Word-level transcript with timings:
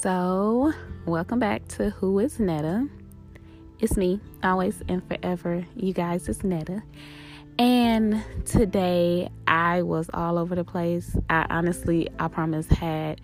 So, 0.00 0.72
welcome 1.04 1.40
back 1.40 1.68
to 1.68 1.90
Who 1.90 2.20
is 2.20 2.40
Netta. 2.40 2.88
It's 3.80 3.98
me, 3.98 4.18
always 4.42 4.82
and 4.88 5.06
forever. 5.06 5.66
You 5.76 5.92
guys, 5.92 6.26
it's 6.26 6.42
Netta. 6.42 6.82
And 7.58 8.24
today 8.46 9.28
I 9.46 9.82
was 9.82 10.08
all 10.14 10.38
over 10.38 10.54
the 10.54 10.64
place. 10.64 11.14
I 11.28 11.46
honestly, 11.50 12.08
I 12.18 12.28
promise, 12.28 12.66
had 12.68 13.20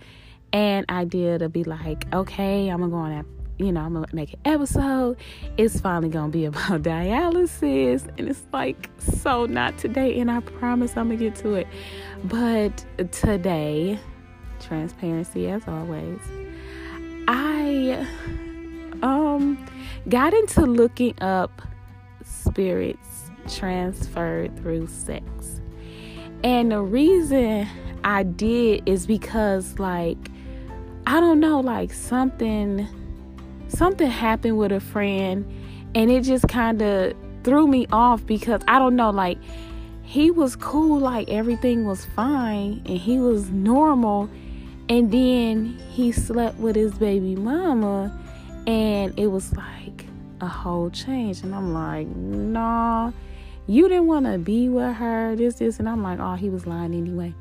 an 0.52 0.84
idea 0.90 1.38
to 1.38 1.48
be 1.48 1.64
like, 1.64 2.12
okay, 2.12 2.68
I'm 2.68 2.80
gonna 2.80 2.90
go 2.90 2.96
on 2.98 3.10
that 3.10 3.24
you 3.58 3.72
know, 3.72 3.80
I'm 3.80 3.94
gonna 3.94 4.06
make 4.12 4.34
an 4.34 4.40
episode. 4.44 5.16
It's 5.56 5.80
finally 5.80 6.10
gonna 6.10 6.28
be 6.28 6.44
about 6.44 6.82
dialysis, 6.82 8.06
and 8.18 8.28
it's 8.28 8.44
like 8.52 8.90
so 8.98 9.46
not 9.46 9.78
today. 9.78 10.20
And 10.20 10.30
I 10.30 10.40
promise 10.40 10.94
I'm 10.94 11.08
gonna 11.08 11.16
get 11.16 11.36
to 11.36 11.54
it. 11.54 11.68
But 12.24 12.84
today, 13.12 13.98
transparency 14.60 15.48
as 15.48 15.66
always. 15.66 16.20
I 17.76 18.06
um 19.02 19.64
got 20.08 20.32
into 20.34 20.62
looking 20.62 21.14
up 21.20 21.62
spirits 22.24 23.30
transferred 23.48 24.56
through 24.56 24.86
sex. 24.86 25.60
And 26.42 26.72
the 26.72 26.80
reason 26.80 27.68
I 28.04 28.22
did 28.22 28.88
is 28.88 29.06
because 29.06 29.78
like 29.78 30.18
I 31.06 31.20
don't 31.20 31.40
know 31.40 31.60
like 31.60 31.92
something 31.92 32.86
something 33.68 34.10
happened 34.10 34.58
with 34.58 34.72
a 34.72 34.80
friend 34.80 35.44
and 35.94 36.10
it 36.10 36.22
just 36.22 36.48
kind 36.48 36.80
of 36.82 37.14
threw 37.42 37.66
me 37.66 37.86
off 37.92 38.24
because 38.26 38.60
I 38.68 38.78
don't 38.78 38.96
know 38.96 39.10
like 39.10 39.38
he 40.02 40.30
was 40.30 40.56
cool 40.56 41.00
like 41.00 41.28
everything 41.28 41.84
was 41.84 42.04
fine 42.04 42.82
and 42.86 42.98
he 42.98 43.18
was 43.18 43.50
normal 43.50 44.30
and 44.88 45.10
then 45.10 45.78
he 45.90 46.12
slept 46.12 46.58
with 46.58 46.76
his 46.76 46.94
baby 46.94 47.34
mama, 47.34 48.16
and 48.66 49.18
it 49.18 49.26
was 49.26 49.52
like 49.56 50.06
a 50.40 50.46
whole 50.46 50.90
change. 50.90 51.42
And 51.42 51.54
I'm 51.54 51.72
like, 51.72 52.06
nah, 52.06 53.12
you 53.66 53.88
didn't 53.88 54.06
want 54.06 54.26
to 54.26 54.38
be 54.38 54.68
with 54.68 54.94
her, 54.94 55.34
this, 55.34 55.56
this. 55.56 55.78
And 55.80 55.88
I'm 55.88 56.02
like, 56.02 56.20
oh, 56.20 56.34
he 56.34 56.48
was 56.48 56.66
lying 56.66 56.94
anyway. 56.94 57.34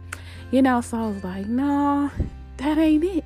You 0.52 0.62
know, 0.62 0.82
so 0.82 0.98
I 0.98 1.08
was 1.08 1.24
like, 1.24 1.48
nah, 1.48 2.10
that 2.58 2.78
ain't 2.78 3.04
it. 3.04 3.26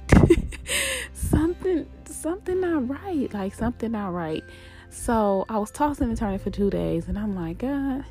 something, 1.14 1.86
something 2.06 2.60
not 2.60 2.90
right. 2.90 3.34
Like, 3.34 3.54
something 3.54 3.92
not 3.92 4.14
right. 4.14 4.44
So 4.90 5.46
I 5.48 5.60
was 5.60 5.72
tossing 5.72 6.10
and 6.10 6.18
turning 6.18 6.40
for 6.40 6.50
two 6.50 6.70
days, 6.70 7.08
and 7.08 7.18
I'm 7.18 7.36
like, 7.36 7.60
God 7.60 8.04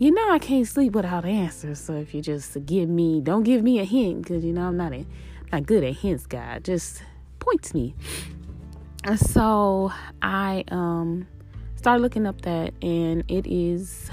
you 0.00 0.10
know 0.10 0.30
I 0.30 0.38
can't 0.38 0.66
sleep 0.66 0.94
without 0.94 1.26
answers. 1.26 1.78
So 1.78 1.92
if 1.94 2.14
you 2.14 2.22
just 2.22 2.56
give 2.64 2.88
me, 2.88 3.20
don't 3.20 3.42
give 3.42 3.62
me 3.62 3.78
a 3.80 3.84
hint, 3.84 4.22
because 4.22 4.42
you 4.42 4.52
know 4.52 4.62
I'm 4.62 4.76
not 4.78 4.94
a, 4.94 5.04
not 5.52 5.66
good 5.66 5.84
at 5.84 5.94
hints, 5.96 6.26
God. 6.26 6.64
Just 6.64 7.02
points 7.38 7.74
me. 7.74 7.94
And 9.04 9.20
So 9.20 9.92
I 10.22 10.64
um 10.68 11.28
started 11.76 12.02
looking 12.02 12.26
up 12.26 12.40
that, 12.42 12.72
and 12.82 13.24
it 13.28 13.46
is 13.46 14.10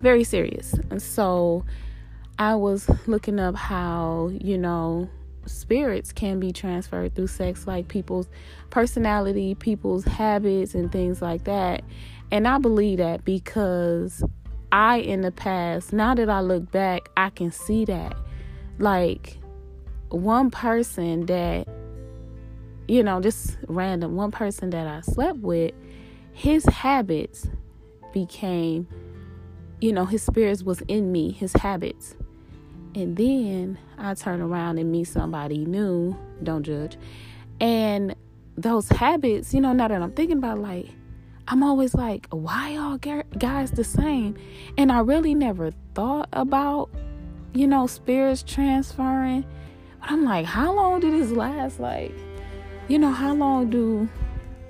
very 0.00 0.22
serious. 0.22 0.74
And 0.90 1.02
so 1.02 1.64
I 2.38 2.54
was 2.54 2.88
looking 3.08 3.40
up 3.40 3.56
how 3.56 4.30
you 4.40 4.56
know 4.56 5.10
spirits 5.46 6.12
can 6.12 6.38
be 6.38 6.52
transferred 6.52 7.16
through 7.16 7.26
sex, 7.26 7.66
like 7.66 7.88
people's 7.88 8.28
personality, 8.70 9.56
people's 9.56 10.04
habits, 10.04 10.76
and 10.76 10.92
things 10.92 11.20
like 11.20 11.42
that. 11.44 11.82
And 12.30 12.46
I 12.46 12.58
believe 12.58 12.98
that 12.98 13.24
because 13.24 14.22
I 14.72 14.98
in 14.98 15.20
the 15.20 15.32
past, 15.32 15.92
now 15.92 16.14
that 16.14 16.28
I 16.28 16.40
look 16.40 16.70
back, 16.70 17.08
I 17.16 17.30
can 17.30 17.50
see 17.50 17.84
that. 17.86 18.16
Like 18.78 19.38
one 20.10 20.50
person 20.50 21.26
that, 21.26 21.66
you 22.88 23.02
know, 23.02 23.20
just 23.20 23.56
random, 23.68 24.16
one 24.16 24.30
person 24.30 24.70
that 24.70 24.86
I 24.86 25.00
slept 25.00 25.38
with, 25.38 25.72
his 26.32 26.64
habits 26.66 27.48
became, 28.12 28.86
you 29.80 29.92
know, 29.92 30.04
his 30.04 30.22
spirits 30.22 30.62
was 30.62 30.82
in 30.82 31.12
me, 31.12 31.32
his 31.32 31.52
habits. 31.54 32.14
And 32.94 33.16
then 33.16 33.78
I 33.98 34.14
turn 34.14 34.40
around 34.40 34.78
and 34.78 34.90
meet 34.90 35.04
somebody 35.04 35.64
new, 35.64 36.16
don't 36.42 36.62
judge. 36.62 36.96
And 37.60 38.14
those 38.56 38.88
habits, 38.88 39.52
you 39.52 39.60
know, 39.60 39.72
now 39.72 39.88
that 39.88 40.00
I'm 40.00 40.12
thinking 40.12 40.38
about 40.38 40.58
like, 40.58 40.88
I'm 41.48 41.62
always 41.62 41.94
like, 41.94 42.26
why 42.30 42.76
all 42.76 42.98
guys 42.98 43.70
the 43.70 43.84
same? 43.84 44.36
And 44.76 44.90
I 44.90 45.00
really 45.00 45.34
never 45.34 45.70
thought 45.94 46.28
about, 46.32 46.90
you 47.54 47.68
know, 47.68 47.86
spirits 47.86 48.42
transferring. 48.42 49.46
But 50.00 50.10
I'm 50.10 50.24
like, 50.24 50.44
how 50.44 50.74
long 50.74 51.00
did 51.00 51.12
this 51.12 51.30
last? 51.30 51.78
Like, 51.78 52.12
you 52.88 52.98
know, 52.98 53.12
how 53.12 53.32
long 53.34 53.70
do 53.70 54.08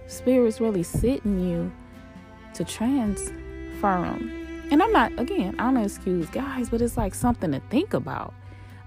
spirits 0.07 0.61
really 0.61 0.83
sit 0.83 1.25
in 1.25 1.49
you 1.49 1.73
to 2.55 2.65
transfer 2.65 3.33
them? 3.81 4.67
And 4.71 4.83
I'm 4.83 4.93
not, 4.93 5.19
again, 5.19 5.55
I 5.59 5.73
don't 5.73 5.83
excuse 5.83 6.29
guys, 6.29 6.69
but 6.69 6.83
it's 6.83 6.99
like 6.99 7.15
something 7.15 7.53
to 7.53 7.61
think 7.71 7.95
about. 7.95 8.35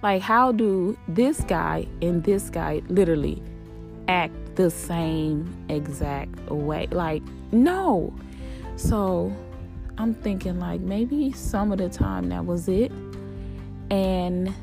Like, 0.03 0.21
how 0.21 0.51
do 0.51 0.97
this 1.07 1.41
guy 1.41 1.87
and 2.01 2.23
this 2.23 2.49
guy 2.49 2.81
literally 2.87 3.41
act 4.07 4.33
the 4.59 4.69
same 4.69 5.55
exact 5.69 6.37
way. 6.51 6.85
Like, 6.91 7.23
no. 7.53 8.13
So 8.75 9.33
I'm 9.97 10.13
thinking, 10.13 10.59
like, 10.59 10.81
maybe 10.81 11.31
some 11.31 11.71
of 11.71 11.77
the 11.77 11.87
time 11.87 12.27
that 12.27 12.45
was 12.45 12.67
it. 12.67 12.91
And, 13.89 14.53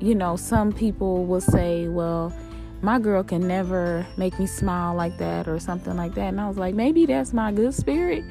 you 0.00 0.16
know, 0.16 0.34
some 0.34 0.72
people 0.72 1.26
will 1.26 1.40
say, 1.40 1.86
well, 1.86 2.34
my 2.82 2.98
girl 2.98 3.22
can 3.22 3.46
never 3.46 4.04
make 4.16 4.36
me 4.40 4.48
smile 4.48 4.96
like 4.96 5.16
that 5.18 5.46
or 5.46 5.60
something 5.60 5.96
like 5.96 6.16
that. 6.16 6.26
And 6.26 6.40
I 6.40 6.48
was 6.48 6.58
like, 6.58 6.74
maybe 6.74 7.06
that's 7.06 7.32
my 7.32 7.52
good 7.52 7.72
spirit 7.72 8.24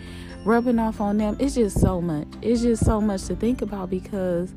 rubbing 0.43 0.79
off 0.79 0.99
on 0.99 1.17
them. 1.17 1.37
It's 1.39 1.55
just 1.55 1.79
so 1.79 2.01
much. 2.01 2.27
It's 2.41 2.61
just 2.61 2.83
so 2.83 2.99
much 2.99 3.23
to 3.27 3.37
think 3.37 3.61
about 3.61 3.89
because 3.89 4.53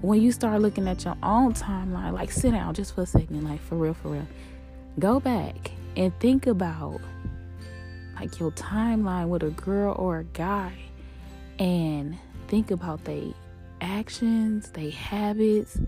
when 0.00 0.22
you 0.22 0.30
start 0.30 0.62
looking 0.62 0.86
at 0.86 1.04
your 1.04 1.16
own 1.24 1.54
timeline, 1.54 2.12
like 2.12 2.30
sit 2.30 2.52
down 2.52 2.72
just 2.72 2.94
for 2.94 3.02
a 3.02 3.06
second, 3.06 3.42
like 3.42 3.60
for 3.60 3.74
real, 3.74 3.94
for 3.94 4.10
real 4.10 4.28
go 4.98 5.20
back 5.20 5.70
and 5.96 6.18
think 6.20 6.46
about 6.46 7.00
like 8.16 8.38
your 8.38 8.50
timeline 8.52 9.28
with 9.28 9.42
a 9.42 9.50
girl 9.50 9.94
or 9.98 10.18
a 10.18 10.24
guy 10.24 10.72
and 11.58 12.16
think 12.48 12.70
about 12.70 13.04
their 13.04 13.32
actions, 13.80 14.70
their 14.70 14.90
habits, 14.90 15.80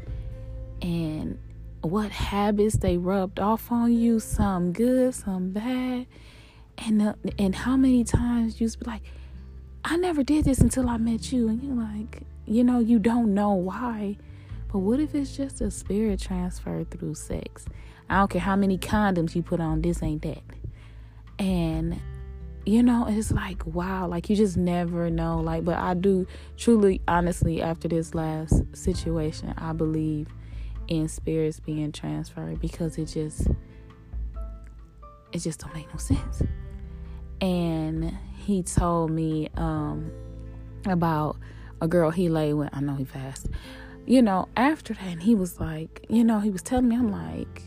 and 0.82 1.38
what 1.82 2.10
habits 2.10 2.76
they 2.76 2.96
rubbed 2.96 3.38
off 3.38 3.70
on 3.70 3.92
you, 3.92 4.18
some 4.18 4.72
good, 4.72 5.14
some 5.14 5.50
bad, 5.50 6.06
and 6.78 7.02
uh, 7.02 7.14
and 7.38 7.54
how 7.54 7.76
many 7.76 8.04
times 8.04 8.60
you 8.60 8.68
be 8.68 8.84
like, 8.86 9.02
I 9.84 9.96
never 9.96 10.22
did 10.22 10.44
this 10.44 10.58
until 10.60 10.88
I 10.88 10.96
met 10.96 11.30
you, 11.30 11.48
and 11.48 11.62
you're 11.62 11.74
like, 11.74 12.22
you 12.46 12.64
know, 12.64 12.78
you 12.78 12.98
don't 12.98 13.34
know 13.34 13.52
why, 13.52 14.16
but 14.72 14.78
what 14.78 15.00
if 15.00 15.14
it's 15.14 15.36
just 15.36 15.60
a 15.60 15.70
spirit 15.70 16.20
transfer 16.20 16.84
through 16.84 17.14
sex? 17.14 17.66
I 18.08 18.18
don't 18.18 18.30
care 18.30 18.40
how 18.40 18.56
many 18.56 18.78
condoms 18.78 19.34
you 19.34 19.42
put 19.42 19.60
on, 19.60 19.82
this 19.82 20.02
ain't 20.02 20.22
that. 20.22 20.42
And 21.38 22.00
you 22.66 22.82
know, 22.82 23.06
it's 23.08 23.30
like 23.30 23.64
wow, 23.66 24.06
like 24.06 24.30
you 24.30 24.36
just 24.36 24.56
never 24.56 25.10
know. 25.10 25.40
Like, 25.40 25.64
but 25.64 25.76
I 25.76 25.94
do 25.94 26.26
truly, 26.56 27.00
honestly, 27.06 27.60
after 27.60 27.88
this 27.88 28.14
last 28.14 28.62
situation, 28.74 29.54
I 29.58 29.72
believe 29.72 30.28
in 30.88 31.08
spirits 31.08 31.60
being 31.60 31.92
transferred 31.92 32.60
because 32.60 32.98
it 32.98 33.06
just 33.06 33.48
it 35.32 35.38
just 35.38 35.60
don't 35.60 35.74
make 35.74 35.90
no 35.92 35.98
sense. 35.98 36.42
And 37.40 38.16
he 38.38 38.62
told 38.62 39.10
me 39.10 39.50
um 39.56 40.10
about 40.86 41.36
a 41.80 41.88
girl 41.88 42.10
he 42.10 42.28
lay 42.28 42.54
with. 42.54 42.70
I 42.72 42.80
know 42.80 42.94
he 42.94 43.04
fast. 43.04 43.48
You 44.06 44.22
know, 44.22 44.48
after 44.56 44.92
that, 44.94 45.02
and 45.02 45.22
he 45.22 45.34
was 45.34 45.58
like, 45.58 46.04
you 46.08 46.24
know, 46.24 46.40
he 46.40 46.50
was 46.50 46.62
telling 46.62 46.88
me, 46.88 46.96
I'm 46.96 47.10
like, 47.10 47.62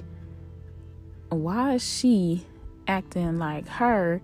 why 1.29 1.75
is 1.75 1.83
she 1.87 2.45
acting 2.87 3.37
like 3.37 3.67
her? 3.67 4.21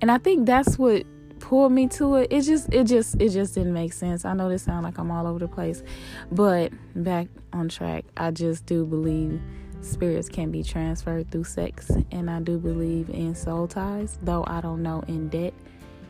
And 0.00 0.10
I 0.10 0.18
think 0.18 0.46
that's 0.46 0.78
what 0.78 1.04
pulled 1.38 1.72
me 1.72 1.86
to 1.88 2.16
it. 2.16 2.28
It 2.32 2.42
just 2.42 2.72
it 2.72 2.84
just 2.84 3.20
it 3.20 3.30
just 3.30 3.54
didn't 3.54 3.72
make 3.72 3.92
sense. 3.92 4.24
I 4.24 4.34
know 4.34 4.48
this 4.48 4.62
sounds 4.62 4.84
like 4.84 4.98
I'm 4.98 5.10
all 5.10 5.26
over 5.26 5.38
the 5.38 5.48
place, 5.48 5.82
but 6.30 6.72
back 6.94 7.28
on 7.52 7.68
track, 7.68 8.04
I 8.16 8.30
just 8.30 8.66
do 8.66 8.84
believe 8.84 9.40
spirits 9.80 10.28
can 10.28 10.50
be 10.50 10.62
transferred 10.62 11.30
through 11.30 11.44
sex 11.44 11.90
and 12.10 12.28
I 12.30 12.40
do 12.40 12.58
believe 12.58 13.08
in 13.10 13.34
soul 13.34 13.68
ties, 13.68 14.18
though 14.22 14.44
I 14.46 14.60
don't 14.60 14.82
know 14.82 15.02
in 15.06 15.28
depth 15.28 15.56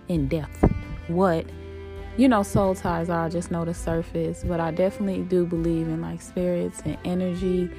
in 0.08 0.28
depth 0.28 0.64
what 1.08 1.46
you 2.16 2.28
know 2.28 2.42
soul 2.42 2.74
ties 2.74 3.10
are, 3.10 3.28
just 3.28 3.50
know 3.50 3.64
the 3.64 3.74
surface, 3.74 4.42
but 4.44 4.60
I 4.60 4.70
definitely 4.70 5.22
do 5.22 5.44
believe 5.44 5.88
in 5.88 6.00
like 6.00 6.22
spirits 6.22 6.80
and 6.84 6.96
energy 7.04 7.70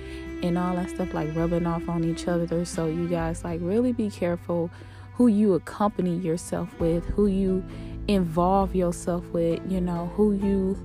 and 0.43 0.57
all 0.57 0.75
that 0.75 0.89
stuff 0.89 1.13
like 1.13 1.35
rubbing 1.35 1.65
off 1.65 1.89
on 1.89 2.03
each 2.03 2.27
other. 2.27 2.63
So 2.65 2.87
you 2.87 3.07
guys 3.07 3.43
like 3.43 3.59
really 3.63 3.93
be 3.93 4.09
careful 4.09 4.69
who 5.15 5.27
you 5.27 5.55
accompany 5.55 6.17
yourself 6.17 6.79
with, 6.79 7.03
who 7.05 7.25
you 7.25 7.65
involve 8.07 8.75
yourself 8.75 9.25
with, 9.29 9.59
you 9.67 9.81
know, 9.81 10.11
who 10.15 10.33
you 10.33 10.77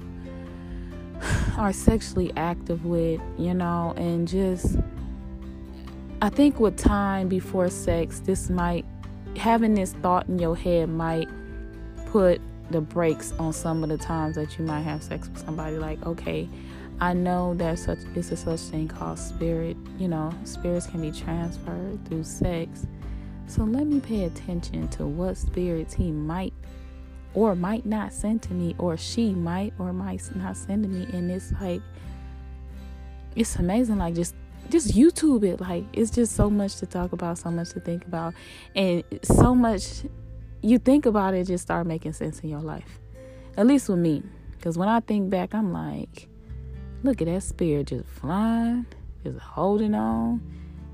are 1.58 1.72
sexually 1.72 2.32
active 2.36 2.86
with, 2.86 3.20
you 3.38 3.52
know, 3.52 3.92
and 3.98 4.26
just 4.26 4.76
I 6.22 6.30
think 6.30 6.58
with 6.58 6.78
time 6.78 7.28
before 7.28 7.68
sex, 7.68 8.20
this 8.20 8.48
might 8.48 8.86
having 9.36 9.74
this 9.74 9.92
thought 9.94 10.28
in 10.28 10.38
your 10.38 10.56
head 10.56 10.88
might 10.88 11.28
put 12.06 12.40
the 12.70 12.80
brakes 12.80 13.32
on 13.38 13.52
some 13.52 13.82
of 13.82 13.90
the 13.90 13.98
times 13.98 14.36
that 14.36 14.58
you 14.58 14.64
might 14.64 14.80
have 14.80 15.02
sex 15.02 15.28
with 15.28 15.44
somebody. 15.44 15.76
Like, 15.76 16.04
okay, 16.06 16.48
I 17.00 17.12
know 17.12 17.54
there's 17.54 17.84
such 17.84 17.98
it's 18.14 18.30
a 18.30 18.36
such 18.36 18.60
thing 18.60 18.88
called 18.88 19.18
spirit. 19.18 19.76
You 19.98 20.08
know, 20.08 20.32
spirits 20.44 20.86
can 20.86 21.00
be 21.00 21.10
transferred 21.10 22.04
through 22.06 22.24
sex. 22.24 22.86
So 23.46 23.64
let 23.64 23.86
me 23.86 24.00
pay 24.00 24.24
attention 24.24 24.88
to 24.88 25.06
what 25.06 25.36
spirits 25.36 25.94
he 25.94 26.10
might 26.10 26.54
or 27.34 27.54
might 27.54 27.86
not 27.86 28.12
send 28.12 28.42
to 28.42 28.52
me, 28.52 28.74
or 28.78 28.96
she 28.96 29.32
might 29.32 29.72
or 29.78 29.92
might 29.92 30.22
not 30.36 30.56
send 30.56 30.84
to 30.84 30.88
me. 30.88 31.06
And 31.12 31.30
it's 31.30 31.52
like 31.60 31.82
it's 33.34 33.56
amazing. 33.56 33.98
Like 33.98 34.14
just 34.14 34.34
just 34.70 34.94
YouTube 34.94 35.44
it. 35.44 35.60
Like 35.60 35.84
it's 35.92 36.10
just 36.10 36.36
so 36.36 36.48
much 36.48 36.76
to 36.76 36.86
talk 36.86 37.12
about, 37.12 37.38
so 37.38 37.50
much 37.50 37.70
to 37.70 37.80
think 37.80 38.06
about, 38.06 38.34
and 38.74 39.02
so 39.22 39.54
much 39.54 40.04
you 40.62 40.78
think 40.78 41.06
about 41.06 41.34
it 41.34 41.38
it 41.38 41.46
just 41.48 41.62
start 41.62 41.86
making 41.86 42.12
sense 42.12 42.40
in 42.40 42.48
your 42.48 42.60
life. 42.60 43.00
At 43.56 43.66
least 43.66 43.88
with 43.88 43.98
me, 43.98 44.22
because 44.52 44.78
when 44.78 44.88
I 44.88 45.00
think 45.00 45.28
back, 45.28 45.54
I'm 45.54 45.72
like, 45.72 46.28
look 47.02 47.20
at 47.20 47.26
that 47.26 47.42
spirit 47.42 47.88
just 47.88 48.06
flying, 48.06 48.86
just 49.24 49.38
holding 49.38 49.94
on, 49.94 50.40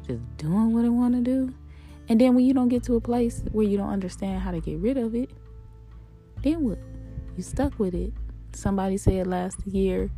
just 0.06 0.20
doing 0.38 0.73
what 0.73 0.85
it 0.85 0.88
want 0.88 1.15
to 1.15 1.20
do. 1.20 1.55
And 2.09 2.20
then 2.20 2.35
when 2.35 2.47
you 2.47 2.55
don't 2.55 2.69
get 2.69 2.82
to 2.85 2.94
a 2.94 3.00
place 3.00 3.43
where 3.53 3.67
you 3.67 3.76
don't 3.76 3.91
understand 3.91 4.41
how 4.41 4.50
to 4.50 4.61
get 4.61 4.79
rid 4.79 4.97
of 4.97 5.15
it, 5.15 5.31
then 6.43 6.65
what? 6.65 6.79
You 7.37 7.43
stuck 7.43 7.79
with 7.79 7.94
it. 7.94 8.12
Somebody 8.53 8.97
said 8.97 9.26
last 9.26 9.65
year, 9.67 10.11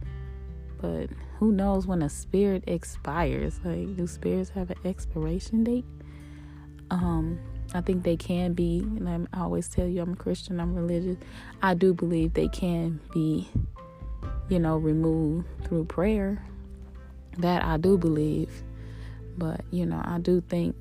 but 0.81 1.11
who 1.39 1.53
knows 1.53 1.87
when 1.87 2.03
a 2.03 2.09
spirit 2.09 2.65
expires? 2.67 3.61
Like, 3.65 3.97
do 3.97 4.07
spirits 4.07 4.51
have 4.51 4.71
an 4.71 4.79
expiration 4.85 5.65
date? 5.65 5.85
Um, 6.91 7.39
I 7.75 7.81
think 7.81 8.03
they 8.03 8.17
can 8.17 8.53
be, 8.53 8.81
and 8.81 9.29
I 9.33 9.41
always 9.41 9.69
tell 9.69 9.87
you 9.87 10.03
I'm 10.03 10.15
a 10.15 10.17
Christian, 10.17 10.59
I'm 10.61 10.75
religious. 10.75 11.17
I 11.63 11.75
do 11.75 11.95
believe 11.95 12.35
they 12.35 12.49
can 12.49 13.01
be, 13.13 13.49
you 14.49 14.59
know, 14.59 14.77
removed 14.77 15.47
through 15.65 15.85
prayer. 15.85 16.45
That 17.39 17.65
I 17.65 17.77
do 17.77 17.97
believe. 17.97 18.51
But, 19.39 19.61
you 19.71 19.87
know, 19.87 20.03
I 20.05 20.19
do 20.19 20.41
think, 20.41 20.75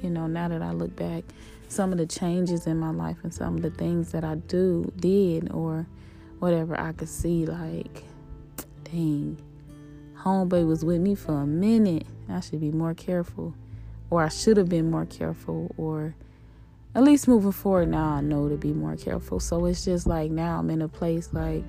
you 0.00 0.08
know, 0.08 0.26
now 0.28 0.48
that 0.48 0.62
I 0.62 0.70
look 0.70 0.94
back, 0.94 1.24
some 1.66 1.92
of 1.92 1.98
the 1.98 2.06
changes 2.06 2.66
in 2.66 2.78
my 2.78 2.90
life 2.90 3.16
and 3.24 3.34
some 3.34 3.56
of 3.56 3.62
the 3.62 3.70
things 3.70 4.12
that 4.12 4.24
I 4.24 4.36
do, 4.36 4.90
did, 4.96 5.52
or 5.52 5.86
whatever, 6.38 6.78
I 6.80 6.92
could 6.92 7.08
see, 7.08 7.44
like, 7.44 8.04
dang, 8.84 9.36
homeboy 10.20 10.66
was 10.66 10.84
with 10.84 11.00
me 11.00 11.14
for 11.14 11.42
a 11.42 11.46
minute. 11.46 12.06
I 12.28 12.40
should 12.40 12.60
be 12.60 12.70
more 12.70 12.94
careful. 12.94 13.54
Or 14.10 14.22
I 14.22 14.28
should 14.28 14.56
have 14.56 14.68
been 14.68 14.90
more 14.90 15.06
careful. 15.06 15.74
Or 15.76 16.14
at 16.94 17.02
least 17.02 17.28
moving 17.28 17.52
forward 17.52 17.88
now, 17.88 18.14
I 18.14 18.20
know 18.20 18.48
to 18.48 18.56
be 18.56 18.72
more 18.72 18.96
careful. 18.96 19.40
So 19.40 19.66
it's 19.66 19.84
just 19.84 20.06
like 20.06 20.30
now 20.30 20.58
I'm 20.58 20.70
in 20.70 20.82
a 20.82 20.88
place 20.88 21.30
like 21.32 21.64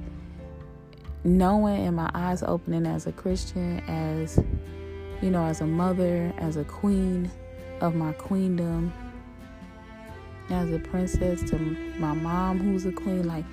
knowing 1.24 1.86
and 1.86 1.96
my 1.96 2.10
eyes 2.14 2.44
opening 2.44 2.86
as 2.86 3.08
a 3.08 3.12
Christian, 3.12 3.80
as, 3.88 4.40
you 5.22 5.30
know, 5.30 5.46
as 5.46 5.62
a 5.62 5.68
mother, 5.68 6.34
as 6.38 6.56
a 6.56 6.64
queen 6.64 7.30
of 7.82 7.96
my 7.96 8.14
queendom, 8.14 8.94
as 10.50 10.72
a 10.72 10.80
princess 10.80 11.48
to 11.50 11.58
my 12.00 12.14
mom 12.14 12.60
who's 12.60 12.86
a 12.86 12.92
queen. 12.92 13.28
Like, 13.28 13.46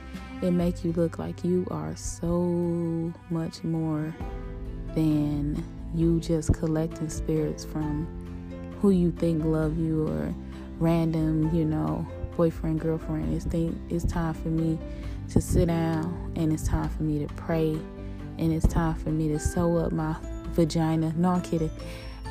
it 0.42 0.50
make 0.50 0.84
you 0.84 0.92
look 0.92 1.18
like 1.18 1.44
you 1.44 1.66
are 1.70 1.96
so 1.96 3.12
much 3.30 3.64
more 3.64 4.14
than 4.94 5.64
you 5.94 6.20
just 6.20 6.54
collecting 6.54 7.08
spirits 7.08 7.64
from 7.64 8.06
who 8.86 8.92
you 8.92 9.10
think 9.10 9.44
love 9.44 9.76
you 9.76 10.06
or 10.06 10.32
random, 10.78 11.52
you 11.52 11.64
know, 11.64 12.06
boyfriend, 12.36 12.78
girlfriend. 12.78 13.34
It's 13.34 13.44
think 13.44 13.76
it's 13.90 14.04
time 14.04 14.32
for 14.32 14.46
me 14.46 14.78
to 15.30 15.40
sit 15.40 15.66
down 15.66 16.32
and 16.36 16.52
it's 16.52 16.68
time 16.68 16.88
for 16.90 17.02
me 17.02 17.26
to 17.26 17.34
pray 17.34 17.70
and 18.38 18.52
it's 18.52 18.68
time 18.68 18.94
for 18.94 19.08
me 19.08 19.26
to 19.26 19.40
sew 19.40 19.78
up 19.78 19.90
my 19.90 20.14
vagina. 20.52 21.12
No, 21.16 21.30
I'm 21.30 21.42
kidding. 21.42 21.72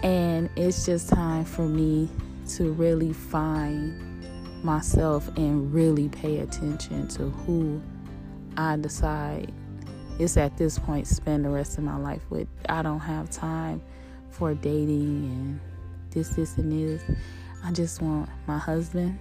And 0.01 0.49
it's 0.55 0.85
just 0.85 1.09
time 1.09 1.43
for 1.43 1.67
me 1.67 2.07
to 2.51 2.71
really 2.71 3.11
find 3.11 4.23
myself 4.63 5.27
and 5.35 5.73
really 5.73 6.07
pay 6.07 6.39
attention 6.39 7.09
to 7.09 7.23
who 7.23 7.81
I 8.55 8.77
decide 8.77 9.51
it's 10.19 10.37
at 10.37 10.55
this 10.55 10.79
point 10.79 11.05
spend 11.05 11.43
the 11.43 11.49
rest 11.49 11.77
of 11.77 11.83
my 11.83 11.97
life 11.97 12.21
with. 12.29 12.47
I 12.69 12.81
don't 12.81 13.01
have 13.01 13.29
time 13.29 13.81
for 14.29 14.53
dating 14.53 15.25
and 15.25 15.59
this, 16.15 16.29
this, 16.29 16.57
and 16.57 16.71
this. 16.71 17.03
I 17.63 17.71
just 17.71 18.01
want 18.01 18.29
my 18.47 18.57
husband, 18.57 19.19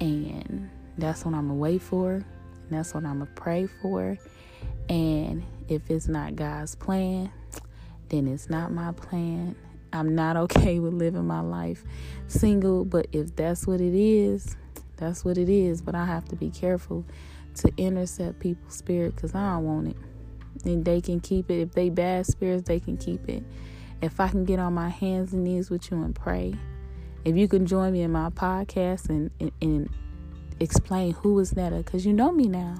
and 0.00 0.70
that's 0.98 1.24
what 1.24 1.34
I'm 1.34 1.48
gonna 1.48 1.54
wait 1.54 1.82
for, 1.82 2.12
and 2.12 2.24
that's 2.70 2.94
what 2.94 3.04
I'm 3.04 3.18
gonna 3.18 3.30
pray 3.34 3.66
for. 3.66 4.16
And 4.88 5.42
if 5.68 5.90
it's 5.90 6.06
not 6.06 6.36
God's 6.36 6.74
plan, 6.76 7.32
then 8.08 8.28
it's 8.28 8.48
not 8.48 8.70
my 8.70 8.92
plan. 8.92 9.56
I'm 9.92 10.14
not 10.14 10.36
okay 10.46 10.78
with 10.78 10.92
living 10.94 11.26
my 11.26 11.40
life 11.40 11.82
single, 12.28 12.84
but 12.84 13.06
if 13.12 13.34
that's 13.34 13.66
what 13.66 13.80
it 13.80 13.94
is, 13.94 14.56
that's 14.96 15.24
what 15.24 15.38
it 15.38 15.48
is. 15.48 15.82
But 15.82 15.94
I 15.94 16.04
have 16.04 16.26
to 16.26 16.36
be 16.36 16.50
careful 16.50 17.04
to 17.56 17.72
intercept 17.76 18.38
people's 18.40 18.74
spirit 18.74 19.14
because 19.16 19.34
I 19.34 19.54
don't 19.54 19.64
want 19.64 19.88
it. 19.88 19.96
And 20.64 20.84
they 20.84 21.00
can 21.00 21.20
keep 21.20 21.50
it. 21.50 21.60
If 21.60 21.72
they 21.72 21.88
bad 21.88 22.26
spirits, 22.26 22.68
they 22.68 22.80
can 22.80 22.96
keep 22.96 23.28
it. 23.28 23.42
If 24.02 24.20
I 24.20 24.28
can 24.28 24.44
get 24.44 24.58
on 24.58 24.74
my 24.74 24.88
hands 24.88 25.32
and 25.32 25.44
knees 25.44 25.70
with 25.70 25.90
you 25.90 26.02
and 26.02 26.14
pray, 26.14 26.54
if 27.24 27.36
you 27.36 27.48
can 27.48 27.66
join 27.66 27.92
me 27.92 28.02
in 28.02 28.12
my 28.12 28.30
podcast 28.30 29.08
and, 29.08 29.30
and, 29.40 29.52
and 29.60 29.90
explain 30.60 31.12
who 31.14 31.38
is 31.40 31.56
Netta, 31.56 31.76
because 31.78 32.06
you 32.06 32.12
know 32.12 32.30
me 32.30 32.46
now. 32.48 32.76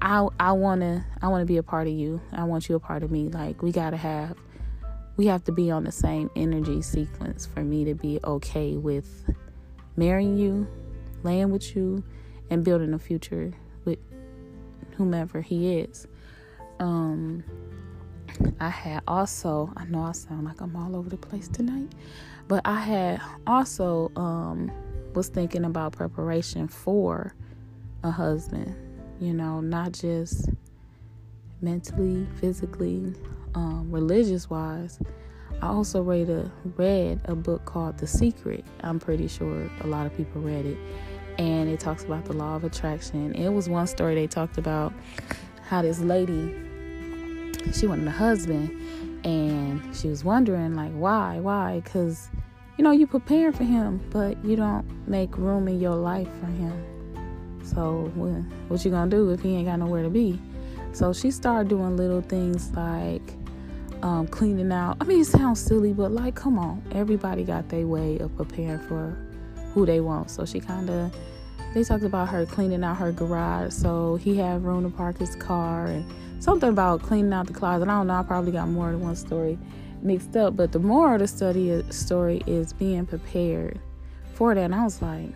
I 0.00 0.28
I 0.38 0.52
wanna 0.52 1.04
I 1.20 1.28
wanna 1.28 1.44
be 1.44 1.56
a 1.56 1.62
part 1.62 1.88
of 1.88 1.92
you. 1.92 2.20
I 2.32 2.44
want 2.44 2.68
you 2.68 2.76
a 2.76 2.80
part 2.80 3.02
of 3.02 3.10
me. 3.10 3.28
Like 3.28 3.62
we 3.62 3.72
gotta 3.72 3.96
have 3.96 4.36
we 5.16 5.26
have 5.26 5.42
to 5.44 5.52
be 5.52 5.70
on 5.70 5.84
the 5.84 5.92
same 5.92 6.30
energy 6.36 6.80
sequence 6.80 7.44
for 7.44 7.64
me 7.64 7.84
to 7.84 7.94
be 7.94 8.20
okay 8.22 8.76
with 8.76 9.28
marrying 9.96 10.36
you, 10.38 10.68
laying 11.24 11.50
with 11.50 11.74
you, 11.74 12.04
and 12.50 12.64
building 12.64 12.94
a 12.94 12.98
future 12.98 13.52
with 13.84 13.98
whomever 14.96 15.40
he 15.40 15.78
is. 15.78 16.06
Um, 16.78 17.42
I 18.60 18.68
had 18.68 19.02
also, 19.06 19.72
I 19.76 19.84
know 19.84 20.02
I 20.02 20.12
sound 20.12 20.44
like 20.44 20.60
I'm 20.60 20.74
all 20.76 20.96
over 20.96 21.08
the 21.08 21.16
place 21.16 21.48
tonight, 21.48 21.92
but 22.48 22.62
I 22.64 22.80
had 22.80 23.20
also 23.46 24.10
um, 24.16 24.70
was 25.14 25.28
thinking 25.28 25.64
about 25.64 25.92
preparation 25.92 26.68
for 26.68 27.34
a 28.02 28.10
husband, 28.10 28.74
you 29.20 29.32
know, 29.32 29.60
not 29.60 29.92
just 29.92 30.48
mentally, 31.60 32.26
physically, 32.40 33.14
um, 33.54 33.90
religious 33.90 34.50
wise. 34.50 34.98
I 35.60 35.68
also 35.68 36.02
read 36.02 36.30
a 36.30 36.50
read 36.76 37.20
a 37.24 37.34
book 37.34 37.64
called 37.64 37.98
The 37.98 38.06
Secret. 38.06 38.64
I'm 38.80 39.00
pretty 39.00 39.26
sure 39.26 39.68
a 39.80 39.86
lot 39.86 40.06
of 40.06 40.16
people 40.16 40.40
read 40.40 40.66
it 40.66 40.78
and 41.38 41.68
it 41.68 41.80
talks 41.80 42.04
about 42.04 42.24
the 42.24 42.32
law 42.32 42.56
of 42.56 42.64
attraction. 42.64 43.34
It 43.34 43.48
was 43.48 43.68
one 43.68 43.86
story 43.86 44.14
they 44.14 44.26
talked 44.26 44.58
about 44.58 44.92
how 45.62 45.82
this 45.82 46.00
lady 46.00 46.54
she 47.74 47.86
wanted 47.86 48.06
a 48.06 48.10
husband 48.10 48.70
and 49.24 49.82
she 49.94 50.08
was 50.08 50.24
wondering 50.24 50.74
like 50.74 50.92
why 50.92 51.38
why? 51.40 51.80
Because 51.84 52.28
you 52.76 52.84
know 52.84 52.90
you 52.90 53.06
prepare 53.06 53.52
for 53.52 53.64
him 53.64 54.00
but 54.10 54.42
you 54.44 54.56
don't 54.56 54.86
make 55.08 55.36
room 55.36 55.68
in 55.68 55.80
your 55.80 55.96
life 55.96 56.28
for 56.40 56.46
him. 56.46 56.84
So 57.62 58.10
what 58.68 58.84
you 58.84 58.90
gonna 58.90 59.10
do 59.10 59.30
if 59.30 59.40
he 59.42 59.56
ain't 59.56 59.66
got 59.66 59.78
nowhere 59.78 60.02
to 60.02 60.10
be? 60.10 60.40
So 60.92 61.12
she 61.12 61.30
started 61.30 61.68
doing 61.68 61.96
little 61.96 62.22
things 62.22 62.70
like 62.72 63.34
um, 64.02 64.26
cleaning 64.28 64.72
out. 64.72 64.96
I 65.00 65.04
mean 65.04 65.20
it 65.20 65.26
sounds 65.26 65.60
silly 65.60 65.92
but 65.92 66.12
like 66.12 66.34
come 66.34 66.58
on. 66.58 66.82
Everybody 66.92 67.44
got 67.44 67.68
their 67.68 67.86
way 67.86 68.18
of 68.18 68.34
preparing 68.36 68.80
for 68.80 69.16
who 69.74 69.84
they 69.84 70.00
want. 70.00 70.30
So 70.30 70.44
she 70.44 70.60
kind 70.60 70.88
of 70.88 71.14
they 71.74 71.84
talked 71.84 72.04
about 72.04 72.28
her 72.30 72.46
cleaning 72.46 72.82
out 72.82 72.96
her 72.96 73.12
garage. 73.12 73.72
So 73.72 74.16
he 74.16 74.36
had 74.36 74.64
room 74.64 74.90
to 74.90 74.96
park 74.96 75.18
his 75.18 75.36
car 75.36 75.86
and 75.86 76.04
something 76.40 76.68
about 76.68 77.02
cleaning 77.02 77.32
out 77.32 77.46
the 77.46 77.52
closet. 77.52 77.88
I 77.88 77.92
don't 77.92 78.06
know. 78.06 78.14
I 78.14 78.22
probably 78.22 78.52
got 78.52 78.68
more 78.68 78.90
than 78.90 79.00
one 79.00 79.16
story 79.16 79.58
mixed 80.02 80.36
up, 80.36 80.56
but 80.56 80.72
the 80.72 80.78
moral 80.78 81.14
of 81.14 81.20
the 81.20 81.28
study 81.28 81.82
story 81.90 82.42
is 82.46 82.72
being 82.72 83.06
prepared 83.06 83.80
for 84.34 84.54
that. 84.54 84.60
And 84.60 84.74
I 84.74 84.84
was 84.84 85.02
like, 85.02 85.30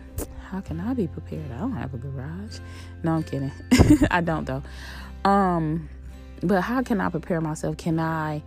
how 0.49 0.61
can 0.61 0.79
I 0.79 0.93
be 0.93 1.07
prepared? 1.07 1.51
I 1.51 1.59
don't 1.59 1.75
have 1.75 1.93
a 1.93 1.97
garage. 1.97 2.59
No, 3.03 3.13
I'm 3.13 3.23
kidding. 3.23 3.51
I 4.11 4.21
don't 4.21 4.45
though. 4.45 4.63
Um, 5.29 5.89
but 6.41 6.61
how 6.61 6.81
can 6.83 7.01
I 7.01 7.09
prepare 7.09 7.41
myself? 7.41 7.77
Can 7.77 7.99
I 7.99 8.43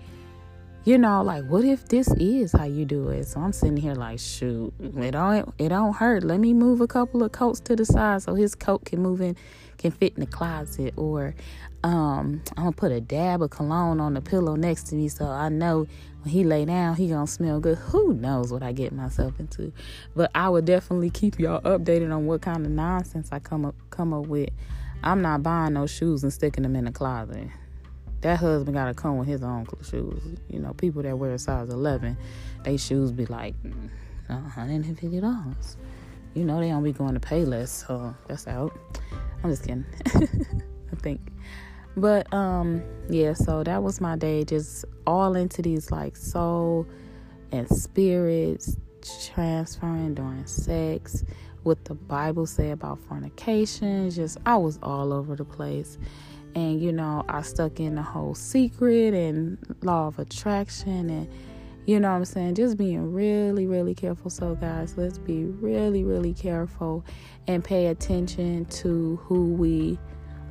you 0.86 0.98
know, 0.98 1.20
like 1.20 1.44
what 1.46 1.64
if 1.64 1.88
this 1.88 2.06
is 2.12 2.52
how 2.52 2.62
you 2.62 2.84
do 2.84 3.08
it? 3.08 3.24
So 3.24 3.40
I'm 3.40 3.52
sitting 3.52 3.76
here 3.76 3.94
like, 3.94 4.20
shoot, 4.20 4.72
it 4.78 5.10
don't 5.10 5.52
it 5.58 5.70
don't 5.70 5.92
hurt. 5.92 6.22
Let 6.22 6.38
me 6.38 6.54
move 6.54 6.80
a 6.80 6.86
couple 6.86 7.24
of 7.24 7.32
coats 7.32 7.58
to 7.60 7.74
the 7.74 7.84
side 7.84 8.22
so 8.22 8.36
his 8.36 8.54
coat 8.54 8.84
can 8.84 9.02
move 9.02 9.20
in, 9.20 9.36
can 9.88 9.98
fit 9.98 10.14
in 10.14 10.20
the 10.20 10.26
closet, 10.26 10.94
or 10.96 11.34
um, 11.82 12.42
I'm 12.56 12.64
gonna 12.64 12.72
put 12.72 12.92
a 12.92 13.00
dab 13.00 13.42
of 13.42 13.50
cologne 13.50 14.00
on 14.00 14.14
the 14.14 14.20
pillow 14.20 14.56
next 14.56 14.84
to 14.88 14.96
me 14.96 15.08
so 15.08 15.26
I 15.26 15.48
know 15.48 15.86
when 16.22 16.32
he 16.32 16.44
lay 16.44 16.64
down 16.64 16.96
he 16.96 17.08
gonna 17.08 17.26
smell 17.26 17.60
good. 17.60 17.78
Who 17.78 18.14
knows 18.14 18.52
what 18.52 18.62
I 18.62 18.72
get 18.72 18.92
myself 18.92 19.38
into? 19.38 19.72
But 20.14 20.30
I 20.34 20.48
will 20.48 20.62
definitely 20.62 21.10
keep 21.10 21.38
y'all 21.38 21.60
updated 21.60 22.12
on 22.14 22.26
what 22.26 22.42
kind 22.42 22.66
of 22.66 22.72
nonsense 22.72 23.28
I 23.30 23.38
come 23.38 23.64
up 23.64 23.74
come 23.90 24.12
up 24.12 24.26
with. 24.26 24.50
I'm 25.02 25.22
not 25.22 25.42
buying 25.42 25.74
no 25.74 25.86
shoes 25.86 26.24
and 26.24 26.32
sticking 26.32 26.62
them 26.62 26.74
in 26.74 26.86
the 26.86 26.92
closet. 26.92 27.48
That 28.22 28.38
husband 28.40 28.74
gotta 28.74 28.94
come 28.94 29.18
with 29.18 29.28
his 29.28 29.42
own 29.42 29.66
shoes. 29.88 30.20
You 30.48 30.58
know, 30.58 30.72
people 30.72 31.02
that 31.02 31.16
wear 31.16 31.32
a 31.32 31.38
size 31.38 31.68
11, 31.68 32.16
they 32.64 32.76
shoes 32.76 33.12
be 33.12 33.26
like 33.26 33.54
mm, 33.62 33.90
$150. 34.28 35.76
You 36.34 36.44
know 36.44 36.60
they 36.60 36.68
don't 36.68 36.82
be 36.82 36.92
going 36.92 37.14
to 37.14 37.20
Payless, 37.20 37.86
so 37.86 38.14
that's 38.26 38.46
out. 38.46 38.76
I'm 39.46 39.52
just 39.52 39.62
kidding. 39.62 39.84
I 40.92 40.96
think. 40.96 41.20
But 41.96 42.32
um 42.34 42.82
yeah, 43.08 43.32
so 43.32 43.62
that 43.62 43.80
was 43.80 44.00
my 44.00 44.16
day 44.16 44.44
just 44.44 44.84
all 45.06 45.36
into 45.36 45.62
these 45.62 45.92
like 45.92 46.16
soul 46.16 46.84
and 47.52 47.68
spirits 47.68 48.76
transferring 49.24 50.14
during 50.14 50.44
sex, 50.46 51.24
what 51.62 51.84
the 51.84 51.94
Bible 51.94 52.44
say 52.44 52.72
about 52.72 52.98
fornication, 52.98 54.10
just 54.10 54.36
I 54.44 54.56
was 54.56 54.80
all 54.82 55.12
over 55.12 55.36
the 55.36 55.44
place. 55.44 55.96
And 56.56 56.82
you 56.82 56.90
know, 56.90 57.24
I 57.28 57.42
stuck 57.42 57.78
in 57.78 57.94
the 57.94 58.02
whole 58.02 58.34
secret 58.34 59.14
and 59.14 59.58
law 59.82 60.08
of 60.08 60.18
attraction 60.18 61.08
and 61.08 61.28
you 61.86 62.00
know 62.00 62.10
what 62.10 62.16
I'm 62.16 62.24
saying? 62.24 62.56
Just 62.56 62.76
being 62.76 63.12
really, 63.12 63.66
really 63.66 63.94
careful. 63.94 64.28
So, 64.28 64.56
guys, 64.56 64.96
let's 64.96 65.18
be 65.18 65.44
really, 65.44 66.02
really 66.02 66.34
careful 66.34 67.04
and 67.46 67.62
pay 67.62 67.86
attention 67.86 68.64
to 68.66 69.16
who 69.22 69.52
we 69.52 69.98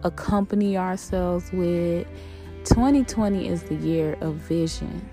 accompany 0.04 0.78
ourselves 0.78 1.52
with. 1.52 2.08
2020 2.64 3.48
is 3.48 3.64
the 3.64 3.76
year 3.76 4.18
of 4.22 4.36
vision. 4.36 5.10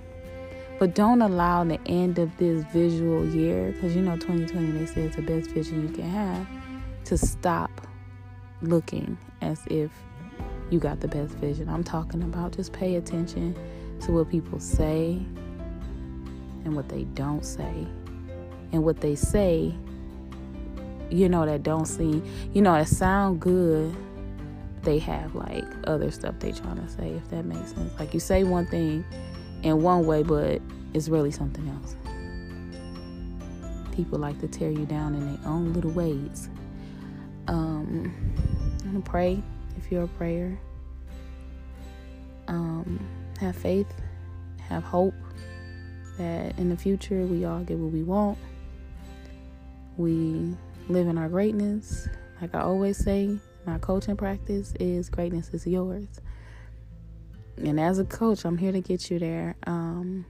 But 0.78 0.94
don't 0.94 1.22
allow 1.22 1.64
the 1.64 1.80
end 1.86 2.18
of 2.18 2.36
this 2.36 2.64
visual 2.72 3.28
year, 3.28 3.72
because 3.72 3.94
you 3.94 4.02
know 4.02 4.16
2020 4.16 4.70
they 4.72 4.86
say 4.86 5.02
it's 5.02 5.16
the 5.16 5.22
best 5.22 5.50
vision 5.50 5.82
you 5.82 5.94
can 5.94 6.08
have, 6.08 6.46
to 7.04 7.18
stop 7.18 7.86
looking 8.62 9.18
as 9.40 9.60
if 9.66 9.90
you 10.70 10.78
got 10.78 11.00
the 11.00 11.08
best 11.08 11.34
vision. 11.34 11.68
I'm 11.68 11.84
talking 11.84 12.22
about 12.22 12.56
just 12.56 12.72
pay 12.72 12.94
attention 12.94 13.56
to 14.02 14.12
what 14.12 14.30
people 14.30 14.60
say 14.60 15.20
and 16.64 16.74
what 16.74 16.88
they 16.88 17.04
don't 17.04 17.44
say. 17.44 17.86
And 18.72 18.84
what 18.84 19.00
they 19.00 19.14
say, 19.14 19.74
you 21.10 21.28
know, 21.28 21.44
that 21.44 21.62
don't 21.62 21.86
seem, 21.86 22.24
you 22.54 22.62
know, 22.62 22.72
that 22.72 22.88
sound 22.88 23.40
good 23.40 23.94
they 24.82 24.98
have 24.98 25.34
like 25.34 25.64
other 25.84 26.10
stuff 26.10 26.34
they 26.38 26.52
trying 26.52 26.84
to 26.84 26.88
say 26.88 27.10
if 27.10 27.28
that 27.30 27.44
makes 27.44 27.72
sense. 27.72 27.92
Like 27.98 28.14
you 28.14 28.20
say 28.20 28.44
one 28.44 28.66
thing 28.66 29.04
in 29.62 29.82
one 29.82 30.06
way 30.06 30.22
but 30.22 30.60
it's 30.92 31.08
really 31.08 31.30
something 31.30 31.68
else. 31.68 31.96
People 33.94 34.18
like 34.18 34.40
to 34.40 34.48
tear 34.48 34.70
you 34.70 34.86
down 34.86 35.14
in 35.14 35.34
their 35.34 35.48
own 35.48 35.72
little 35.72 35.90
ways. 35.92 36.48
Um 37.48 38.12
i'm 38.84 39.02
pray 39.02 39.42
if 39.76 39.90
you're 39.90 40.04
a 40.04 40.08
prayer. 40.08 40.58
Um 42.48 43.00
have 43.40 43.56
faith 43.56 43.92
have 44.68 44.82
hope 44.82 45.14
that 46.18 46.58
in 46.58 46.68
the 46.68 46.76
future 46.76 47.24
we 47.26 47.44
all 47.44 47.60
get 47.60 47.78
what 47.78 47.92
we 47.92 48.02
want 48.02 48.38
we 49.96 50.54
live 50.88 51.06
in 51.06 51.18
our 51.18 51.28
greatness 51.28 52.08
like 52.40 52.54
i 52.54 52.60
always 52.60 52.96
say 52.96 53.38
my 53.64 53.78
coaching 53.78 54.16
practice 54.16 54.74
is 54.80 55.08
greatness 55.08 55.50
is 55.50 55.66
yours. 55.66 56.08
And 57.56 57.78
as 57.78 57.98
a 57.98 58.04
coach, 58.04 58.44
I'm 58.44 58.58
here 58.58 58.72
to 58.72 58.80
get 58.80 59.10
you 59.10 59.18
there. 59.18 59.54
Um, 59.66 60.26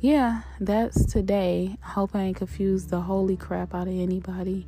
yeah, 0.00 0.42
that's 0.60 1.06
today. 1.06 1.78
I 1.82 1.88
hope 1.88 2.14
I 2.14 2.22
ain't 2.22 2.36
confused 2.36 2.90
the 2.90 3.00
holy 3.00 3.36
crap 3.36 3.74
out 3.74 3.88
of 3.88 3.94
anybody. 3.94 4.66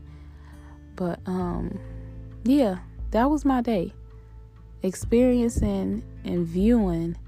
But 0.96 1.20
um, 1.26 1.78
yeah, 2.44 2.78
that 3.10 3.28
was 3.28 3.44
my 3.44 3.60
day. 3.60 3.92
Experiencing 4.82 6.02
and 6.24 6.46
viewing 6.46 7.18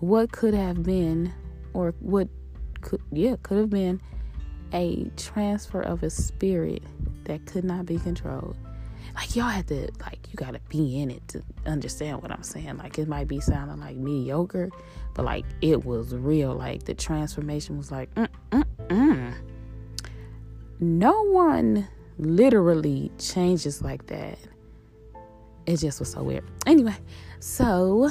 what 0.00 0.30
could 0.30 0.54
have 0.54 0.82
been, 0.82 1.32
or 1.72 1.94
what 2.00 2.28
could, 2.80 3.02
yeah, 3.12 3.36
could 3.42 3.58
have 3.58 3.70
been 3.70 4.00
a 4.72 5.10
transfer 5.16 5.80
of 5.80 6.02
a 6.02 6.10
spirit 6.10 6.82
that 7.24 7.44
could 7.46 7.64
not 7.64 7.86
be 7.86 7.98
controlled 7.98 8.56
like 9.14 9.36
y'all 9.36 9.48
have 9.48 9.66
to 9.66 9.90
like 10.00 10.18
you 10.30 10.36
gotta 10.36 10.60
be 10.68 11.00
in 11.00 11.10
it 11.10 11.26
to 11.28 11.42
understand 11.66 12.22
what 12.22 12.30
I'm 12.30 12.42
saying. 12.42 12.76
Like 12.76 12.98
it 12.98 13.08
might 13.08 13.28
be 13.28 13.40
sounding 13.40 13.80
like 13.80 13.96
mediocre, 13.96 14.70
but 15.14 15.24
like 15.24 15.44
it 15.60 15.84
was 15.84 16.14
real. 16.14 16.54
Like 16.54 16.84
the 16.84 16.94
transformation 16.94 17.76
was 17.76 17.90
like, 17.90 18.12
mm, 18.14 18.28
mm, 18.50 18.64
mm. 18.88 19.34
no 20.78 21.22
one 21.26 21.88
literally 22.18 23.10
changes 23.18 23.82
like 23.82 24.06
that. 24.06 24.38
It 25.66 25.76
just 25.78 26.00
was 26.00 26.10
so 26.10 26.22
weird. 26.22 26.44
Anyway, 26.66 26.96
so 27.38 28.10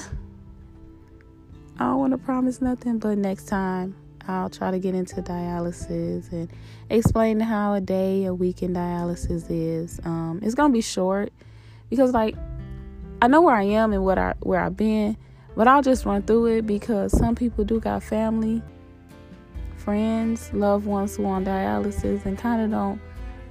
I 1.79 1.83
don't 1.85 1.99
want 1.99 2.11
to 2.11 2.17
promise 2.17 2.61
nothing, 2.61 2.99
but 2.99 3.17
next 3.17 3.45
time 3.45 3.95
I'll 4.27 4.49
try 4.49 4.69
to 4.69 4.79
get 4.79 4.95
into 4.95 5.21
dialysis 5.21 6.29
and 6.33 6.49
explain 6.89 7.39
how 7.39 7.73
a 7.73 7.79
day, 7.79 8.25
a 8.25 8.33
week 8.33 8.61
in 8.61 8.73
dialysis 8.73 9.45
is. 9.49 9.97
Um, 10.03 10.41
it's 10.43 10.55
gonna 10.55 10.73
be 10.73 10.81
short 10.81 11.31
because, 11.89 12.11
like, 12.11 12.35
I 13.21 13.29
know 13.29 13.41
where 13.41 13.55
I 13.55 13.63
am 13.63 13.93
and 13.93 14.03
what 14.03 14.17
I 14.17 14.33
where 14.41 14.59
I've 14.59 14.75
been, 14.75 15.15
but 15.55 15.69
I'll 15.69 15.81
just 15.81 16.05
run 16.05 16.21
through 16.23 16.47
it 16.47 16.67
because 16.67 17.17
some 17.17 17.33
people 17.33 17.63
do 17.63 17.79
got 17.79 18.03
family, 18.03 18.61
friends, 19.77 20.51
loved 20.53 20.85
ones 20.85 21.15
who 21.15 21.25
on 21.27 21.45
dialysis 21.45 22.25
and 22.25 22.37
kind 22.37 22.61
of 22.61 22.71
don't 22.71 23.01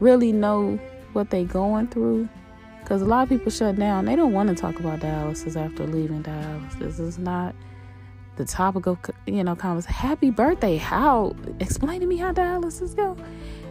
really 0.01 0.33
know 0.33 0.79
what 1.15 1.31
they 1.31 1.45
going 1.45 1.89
through. 1.89 2.29
Because 2.83 3.01
a 3.01 3.07
lot 3.07 3.23
of 3.23 3.31
people 3.31 3.51
shut 3.51 3.77
down. 3.77 4.05
They 4.05 4.17
don't 4.17 4.35
want 4.35 4.51
to 4.51 4.55
talk 4.55 4.79
about 4.79 5.01
dialysis 5.01 5.57
after 5.57 5.87
leaving 5.87 6.23
dialysis. 6.23 7.01
It's 7.01 7.17
not 7.17 7.55
the 8.39 8.45
topic 8.45 8.87
of 8.87 8.99
you 9.27 9.45
know 9.45 9.55
conversation. 9.55 9.95
Happy 9.95 10.31
birthday! 10.31 10.77
How 10.77 11.37
explain 11.61 12.01
to 12.01 12.07
me 12.07 12.17
how 12.17 12.33
dialysis 12.33 12.97
go? 12.97 13.17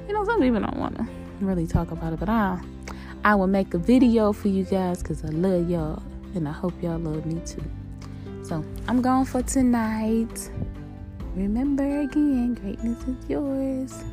You 0.07 0.13
know, 0.13 0.23
some 0.25 0.39
people 0.41 0.59
don't 0.59 0.77
want 0.77 0.97
to 0.97 1.07
really 1.39 1.65
talk 1.65 1.91
about 1.91 2.13
it, 2.13 2.19
but 2.19 2.29
I 2.29 2.61
I 3.23 3.33
will 3.35 3.47
make 3.47 3.73
a 3.73 3.77
video 3.77 4.33
for 4.33 4.49
you 4.49 4.65
guys 4.65 5.01
because 5.01 5.23
I 5.23 5.29
love 5.29 5.69
y'all 5.69 6.03
and 6.35 6.47
I 6.47 6.51
hope 6.51 6.73
y'all 6.83 6.99
love 6.99 7.25
me 7.25 7.41
too. 7.45 7.63
So 8.43 8.63
I'm 8.87 9.01
going 9.01 9.25
for 9.25 9.41
tonight. 9.41 10.49
Remember 11.35 12.01
again, 12.01 12.53
greatness 12.55 13.03
is 13.07 13.29
yours. 13.29 14.03